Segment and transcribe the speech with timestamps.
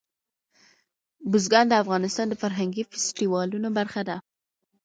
[1.31, 4.17] بزګان د افغانستان د فرهنګي فستیوالونو برخه ده.